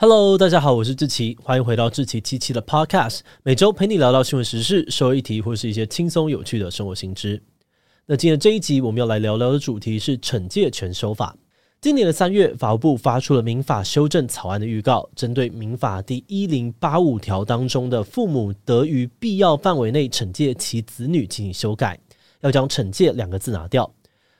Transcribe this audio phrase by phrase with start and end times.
[0.00, 7.42] Hello，大家好，我是志奇，欢迎回到志奇七七的 Podcast，每周陪你聊聊新闻时事、社会议题或是一些轻松有趣的生活新知。
[8.06, 11.36] 那今天这一集我们要来聊聊的主题是惩戒权修法。
[11.80, 21.98] 今年的三月，法务部发出了民法修正草案的预告，针对民法第一零八五条当中的父母得于必要范围内惩戒其子女进行修改，
[22.42, 23.92] 要将“惩戒”两个字拿掉。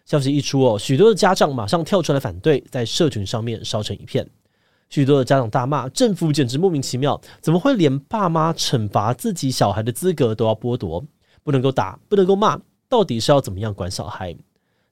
[0.05, 4.25] 消息一出哦，许多的家长马上跳出来反对，在社群上面烧成一片。
[4.88, 11.04] 许多的家长大骂政府简直莫名其妙，怎么会连爸妈惩罚自己小孩的资格都要剥夺？
[11.43, 14.37] 不能够打，不能够骂，到底是要怎么样管小孩？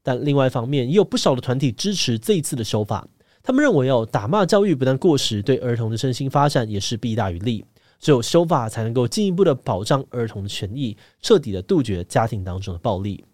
[0.03, 3.07] 但另外一方面，也有不少的团体支持这一次的修法。
[3.43, 7.65] 他们认为，哦，打骂教育不但过时，对儿童的身心发展也是弊大于利。
[7.99, 13.25] 只有修法才能够进一步的保障儿童的权益，彻底的杜绝家庭当中的暴力。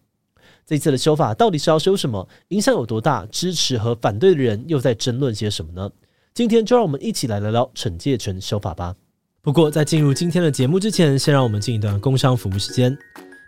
[0.64, 2.28] 这一次的修法到底是要修什么？
[2.48, 3.26] 影响有多大？
[3.26, 5.90] 支持和反对的人又在争论些什么呢？
[6.34, 8.94] 今天就让我们一起来聊聊惩戒权修法吧。
[9.42, 12.96] 不过，在进入今天的节目之前，先让我们进一段工商服务时间。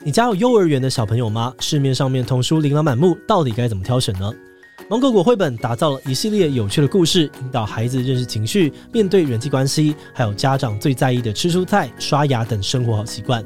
[0.05, 1.55] 你家有幼儿园的小朋友吗？
[1.61, 4.31] 市面上面童书琳琅满目，到底该怎么挑选呢？
[4.91, 13.43] 芒果果绘本打造了一系列有趣的故事，引导孩子认识情绪、面对人际关系，还有家长最在意的吃蔬菜、刷牙等生活好习惯。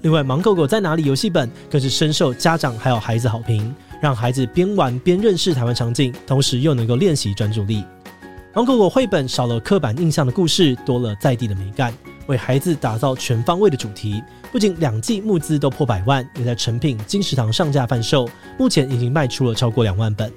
[0.00, 7.84] 另外，芒果果在哪里游戏本更是深受家长还有孩子好评，让孩子边玩边认识台湾场景，同时又能够练习专注力。
[8.58, 11.94] 芒果果绘本少了刻板印象的故事，多了在地的美感，
[12.26, 14.20] 为孩子打造全方位的主题。
[14.50, 18.28] 不仅两季募资都破百万，也在成品金石堂上架贩售，
[18.58, 20.32] 目前已经卖出了超过两万本。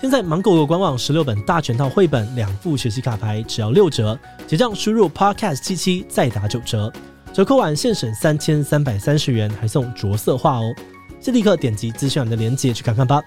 [0.00, 6.90] 现在芒果果官网十六本大全套绘本，两副学习卡牌只要六折，结账输入 podcast 七七再打九折，
[7.34, 10.74] 折扣完现省三千三百三十元，还送着色画哦！
[11.20, 13.20] 先立刻点击资讯栏的链接去看看吧。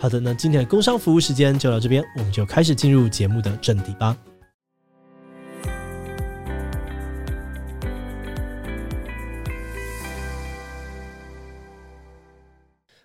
[0.00, 4.16] 好的，那今天的工商服务时间就到这边，我们就开始进入节目的正题吧。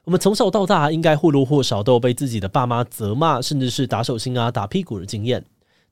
[0.04, 5.44] 我们从小到大，应该或多或少都有被自己的爸妈责骂，甚至是打手心啊、打屁股的经验。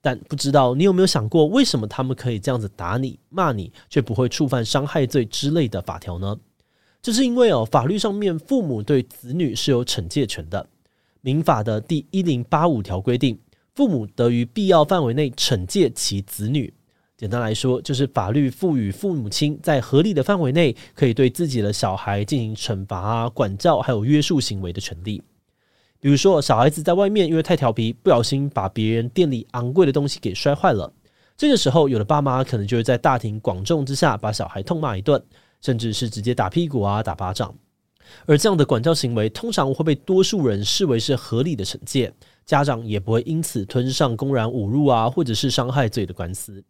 [0.02, 6.38] 但不知道你有没有想过，为什么他们可以这样子打你、骂你，却不会触犯伤害罪之类的法条呢？
[7.02, 10.68] 这是因为哦，法律上面父母对子女是有惩戒权的。
[11.22, 13.40] 民法的第一零八五条规定，
[13.74, 16.74] 父母得于必要范围内惩戒其子女。
[17.16, 25.22] 简单来说，就是法律赋予父母亲在合理的范围内，可以对自己的小孩进行惩罚啊、管教，还有约束行为的权利。
[26.00, 30.92] 比如说，小孩子在外面因为太调皮，不小心把别人店里昂贵的东西给摔坏了，
[31.38, 35.24] 这个时候，有的爸妈可能就会在大庭广众之下把小孩痛骂一顿，
[35.62, 37.54] 甚至是直接打屁股啊、打巴掌。
[38.26, 42.14] 而这样的管教行为，通常会被多数人视为是合理的惩戒，
[42.46, 46.64] 家长也不会因此吞上公然侮辱啊，或者是伤害罪的官司。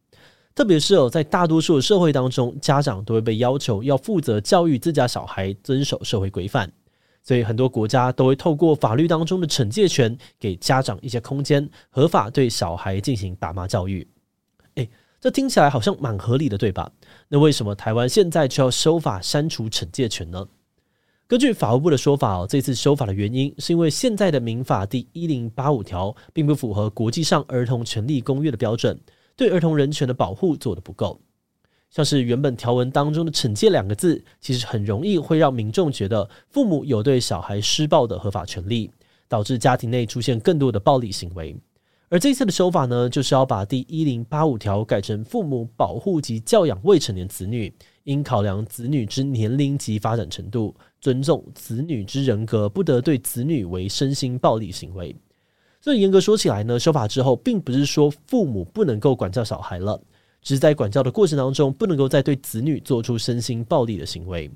[0.53, 6.69] 特别是哦，在大多数的社会当中，家长都会被要求要负责教育自家小孩遵守社会规范，
[7.23, 14.05] 所以很多国家都会透过法律当中的惩戒权，给家长一些空间，合法对小孩进行打骂教育。
[14.75, 14.89] 诶，
[15.21, 16.91] 这听起来好像蛮合理的，对吧？
[17.29, 20.45] 那为什么台湾现在就要修法删除惩戒权呢？
[21.31, 28.99] 根据法务部的说法哦，这次修法的原因是因为现在的民法第一零八五条并不符合国际上儿童权利公约的标准。
[29.37, 31.21] 对儿童人权的保护做得不够，
[31.89, 38.91] 像是原本条文当中的“惩戒”两个字，其实很容易会让民众觉得父母有对小孩施暴的合法权利，
[39.29, 41.55] 导致家庭内出现更多的暴力行为。
[42.09, 47.73] 而这次的修法呢，就是要把第一零八五条改成父母保护及教养未成年子女，
[48.03, 55.13] 应考量子女之年龄及发展程度，尊重子女之人格，不得对子女为身心暴力行为。
[55.81, 59.99] 所以严格说起来呢，修法之后，并不是说父母不能够管教小孩了，
[60.43, 64.49] 只是在管教的过程当中，不能够再对子女做出身心暴力的行为。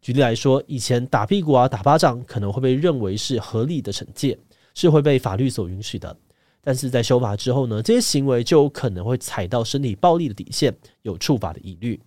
[0.00, 4.38] 举例来说，以前打屁股啊、打巴掌可能会被认为是合理的惩戒，
[4.74, 6.16] 是会被法律所允许的。
[6.60, 12.00] 但是在修法之后呢，这些行为就有可能会踩到身体暴力的底线，有触法的疑虑。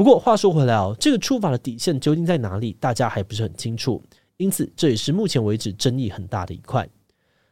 [0.00, 4.02] 不过话说回来哦，这个触法的底线究竟在哪里，大家还不是很清楚，
[4.38, 6.88] 因此这也是目前为止争议很大的一块。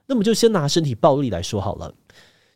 [0.06, 1.92] 那么就先拿身体暴力来说好了。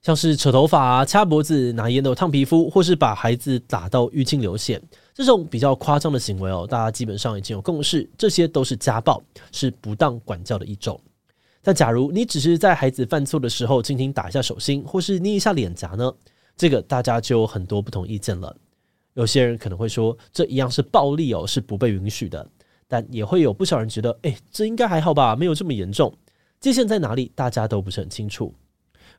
[0.01, 4.81] 像是扯头发、掐脖子、拿烟头烫皮肤，或是把孩子打到淤青流血，
[5.13, 9.23] 这种比较夸张的行为哦，大家基本上已经有共识，这些都是家暴，
[9.53, 10.99] 是不当管教的一种。
[11.61, 16.11] 但假如你只是在孩子犯错的时候轻轻打一下手心，或是捏一下脸颊呢？
[16.57, 18.57] 这个大家就有很多不同意见了。
[19.15, 22.49] 有些人可能会说，这一样是暴力哦，是不被允许的。
[22.89, 26.13] 但也会有不少人觉得，诶，这应该还好吧，没有这么严重。
[26.61, 28.55] 界限在哪里，大家都不是很清楚。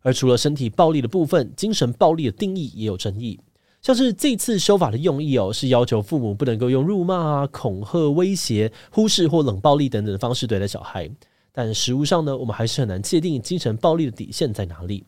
[0.01, 3.39] 而除了身体暴力的部分，精神暴力的定义也有争议。
[3.81, 11.09] 像是这次修法的用意哦，是要求父母不能够用辱骂啊、恐吓、威胁、忽视或冷暴力等等的方式对待小孩。
[11.51, 15.03] 但实务上呢，我们还是很难界定精神暴力的底线在哪里。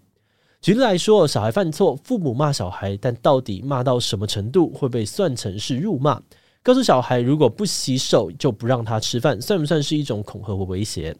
[0.65, 6.19] 举例来说，小孩犯错，父母骂小孩，但到底骂到什么程度会被算成是辱骂？
[6.63, 11.15] 告诉小孩如果不洗手就不让他吃饭，算不算是一种恐吓或威胁？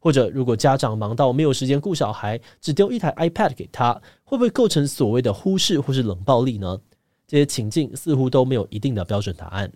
[0.00, 3.92] 或者，如果家长忙到没有时间顾小孩，只丢一台 iPad 给他，
[4.24, 6.76] 会不会构成所谓的忽视或是冷暴力呢？
[7.28, 9.70] 这些情境似乎都没有一定的标准答案。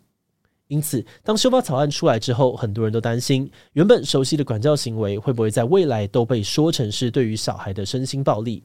[0.67, 8.65] 因此，当修法草案出来之后，很多人都担心，原本熟悉的管教行为会不会在未来都被说成是对于小孩的身心暴力？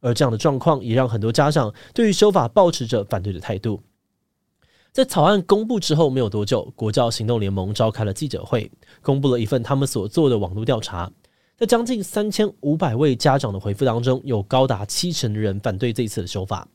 [0.00, 3.80] 而这样的状况也让很多家长对于修法抱持着反对的态度。
[4.92, 8.70] 在草案公布之后没有多久，国教行动联盟召开了记者会，
[9.00, 11.10] 公布了一份他们所做的网络调查。
[11.56, 16.66] 在将近三千五百位家长的回复当中，有高达七成的人反对这次的修法。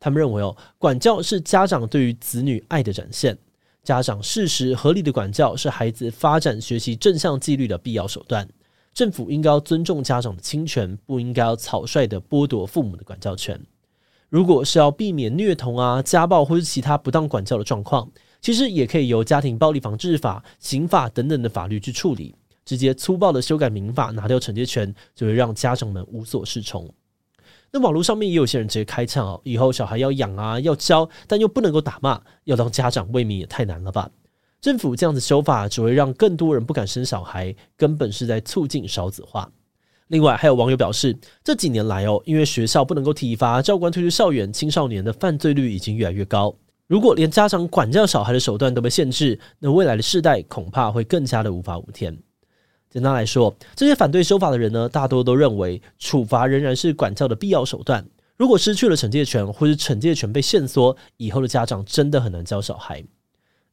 [0.00, 3.38] 他们认为，哦，管教是家长对于子女爱的展现，
[3.84, 8.48] 家长适时合理的管教是孩子发展学习正向纪律的必要手段。
[8.94, 13.60] 政府应该要尊重家长的亲权，不应该要草率的剥夺父母的管教权。
[14.28, 18.10] 如果是要避免虐童啊、家暴或是其他不当管教的状况，
[18.40, 22.34] 其实也可以由家庭暴力防治法、刑法等等的法律去处理，
[22.64, 26.88] 直接粗暴的修改民法，拿掉惩戒权，就会让家长们无所适从。
[27.70, 34.10] 那网络上面也有些人直接开呛哦，以后小孩要养啊、要教，但又不能够打骂，要当家长未免也太难了吧？
[34.62, 39.50] 政府这样子修法，只会让更多人不敢生小孩，根本是在促进少子化。
[40.06, 46.54] 另外，还有网友表示，这几年来哦，因为学校不能够体罚，教官退出校园，青少年的犯罪率已经越来越高。
[46.86, 52.16] 如果连家长管教小孩的手段都被限制，那未来的世代恐怕会更加的无法无天。
[52.88, 58.06] 简单来说，这些反对修法的人呢，大多都认为处罚仍然是管教的必要手段。
[58.36, 63.02] 如果失去了惩戒权，或是惩戒权被限缩，以后的家长真的很难教小孩。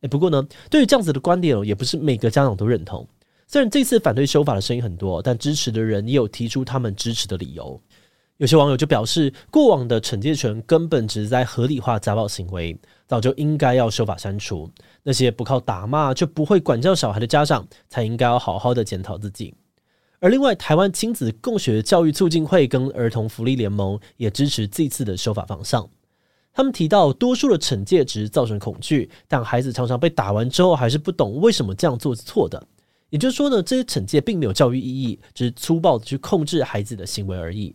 [0.01, 3.07] 诶，不过呢，对于这样子的观点哦，也不是每个家长都认同。
[3.47, 7.81] 虽然这次反对修法的声音很多，但支持的人也有提出他们支持的理由。
[8.37, 14.69] 有些网友就表示，过往的惩戒权根本只是在合理化家暴行为，早就应该要修法删除。
[15.03, 19.53] 那些不靠打骂就不会管教小孩的家长，才应该要好好的检讨自己。
[20.21, 25.89] 而另外，台湾亲子共学教育促进会跟儿童福利联盟也支持这次的修法方向。
[26.59, 32.61] 他们提到，多数的惩戒只是造成恐惧，但孩子常常被打完之后还是不懂为什么这样做是错的。
[33.09, 37.73] 也就是说呢，这些惩戒并没有教育意义，只是粗暴的去控制孩子的行为而已。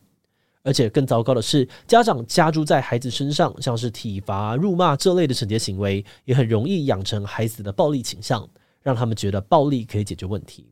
[0.62, 8.46] 而且更糟糕的是，家长加诸在孩子身上，像是体罚、辱骂这类的惩戒行为，也很容易养成孩子的暴力倾向，
[8.82, 10.66] 让他们觉得暴力可以解决问题。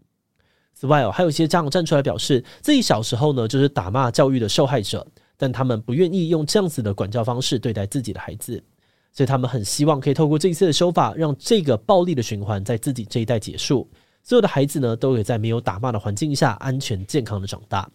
[0.74, 5.06] 此外哦，还有一些家长站出来表示，自己小时候呢就是打骂教育的受害者，
[5.42, 8.62] 但他们不愿意用这样子的管教方式对待自己的孩子，
[9.10, 13.90] 所以他们很希望可以透过这一次的修法，让这个暴力的循环在自己这一代结束。
[14.22, 17.90] 所有的孩子呢，都可以在没有打骂的环境下安全健康的长大。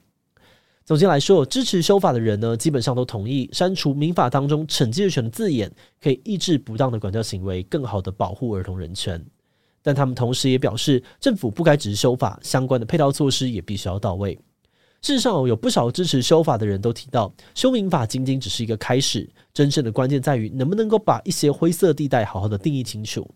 [0.83, 5.71] 总结来说，支持修法的人呢，基本上都同意删除民法当中惩戒权的字眼，
[6.01, 9.25] 可以抑制不当的管教行为，更好的保护儿童人权。
[9.81, 14.37] 但他们同时也表示，政府不该只是修法，相关的配套措施也必须要到位。
[15.01, 23.29] 事实上，有不少支持修法的人都提到，修民法仅仅只是一个开始，真正的关键在于能不能够把一些灰色地带好好的定义清楚。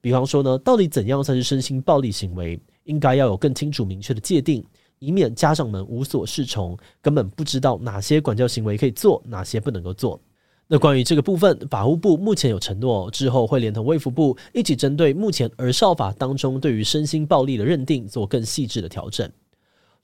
[0.00, 2.60] 比方说呢，到底怎样才是身心暴力行为？
[2.84, 4.64] 应该要有更清楚明确的界定，
[4.98, 10.20] 以免家长们无所适从，根本不知道哪些管教行为可以做，哪些不能够做。
[10.68, 19.30] 那关于这个部分，法务部目前有承诺，之后会连同卫福部一起针对目前儿少法当中对于身心暴力的认定做更细致的调整。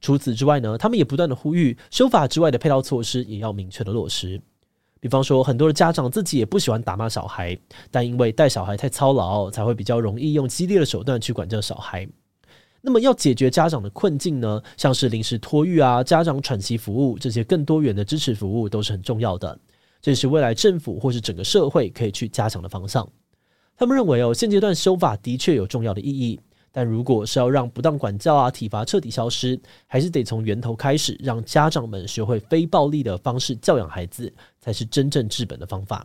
[0.04, 4.38] 除此之外呢，他们也不断的呼吁，修法之外的配套措施也要明确的落实。
[5.00, 7.58] 比方说，很多的家长自己也不喜欢打骂小孩，
[7.90, 12.06] 但因为带小孩太操劳，才会比较容易用激烈的手段去管教小孩。
[12.82, 19.58] 那么，要解决家长的困境呢，像是临时托育啊、家长喘息服务这些更多元的支持服务都是很重要的。
[20.02, 23.08] 这是未来政府或是整个社会可以去加强的方向。
[23.75, 26.38] 他们认为哦，现阶段修法的确有重要的意义，
[26.76, 36.04] 但如果是要让不当管教啊、体罚彻底消失，还是得从源头开始，让家长们学会非暴力的方式教养孩子，才是真正治本的方法。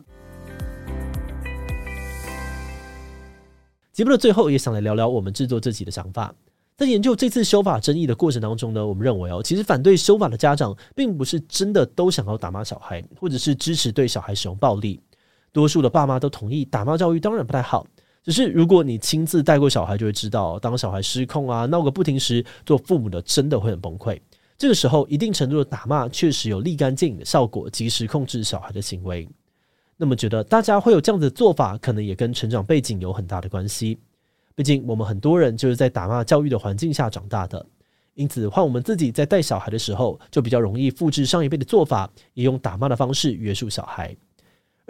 [3.92, 6.32] 节目的最后，也想来聊聊我们制作自己的想法。
[6.76, 15.02] 在研究这次修法争议的过程当中呢，我们认为哦，其实反对修法的家长，并不是真的都想要打骂小孩，或者是支持对小孩使用暴力。
[15.52, 17.84] 多数的爸妈都同意打骂教育当然不太好。
[18.22, 24.20] 只是，如果你亲自带过小孩，就会知道，当小孩失控啊、闹个不停时，做父母的真的会很崩溃。
[24.58, 29.26] 这个时候，一定程度的打骂确实有立竿见影的效果，及时控制小孩的行为。
[29.96, 33.98] 那么，觉得大家会有这样子的做法，可能也跟成长背景有很大的关系。
[34.54, 37.64] 毕竟，我们很多人就是在打骂教育的环境下长大的，
[38.12, 44.14] 因此，换我们自己在带小孩的时候，就比较容易复制上一辈的做法，也用打骂的方式约束小孩。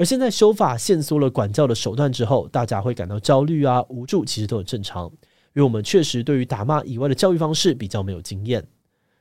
[0.00, 8.66] 而现在修法限缩了管教的手段之后，大家会感到焦虑啊、无助，其实都很正常，因为我们确实对于打骂以外的教育方式比较没有经验。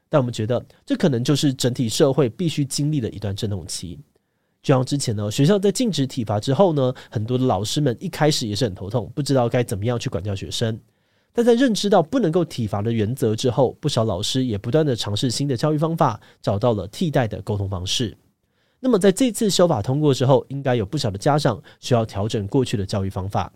[0.08, 4.00] 但我们觉得，这可能就是整体社会必须经历的一段阵痛期。
[4.64, 10.80] 就像之前呢，学校在禁止体罚之后呢，很多的老师们一开始也是很头痛，不知道该怎么样去管教学生。
[11.34, 18.16] 但在认知到不能够体罚的原则之后，不少老师也不断地尝试新的教育方法，找到了替代的沟通方式。
[18.80, 23.52] 那么，在这次修法通过之后，应该有不少的家长需要调整过去的教育方法，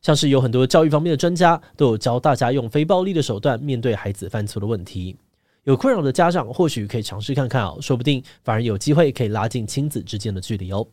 [0.00, 5.16] 像是有很多教育方面的专家都有教大家用非暴力的手段面对孩子犯错的问题。
[5.64, 10.86] 有困扰的家长或许可以尝试看看哦，说不定反而有机会可以拉近亲子之间的距离哦。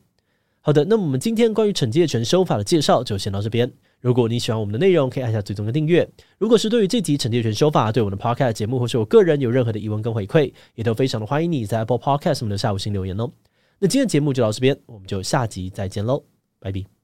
[0.60, 3.72] 好的，那么我们今天关于惩戒权修法的介绍就先到这边。
[4.02, 6.08] 如果你喜欢我们的内容，可以按下追踪跟订阅。
[6.38, 13.32] 如果是对于这集惩戒权修法对我们的 Podcast 节目或是我个人有任何的疑问跟回馈，也都非常的欢迎你在 Apple Podcast 我们留下五星留言哦。
[13.80, 16.24] 那今天节目就到这边，我们就下集再见喽，
[16.60, 16.97] 拜拜。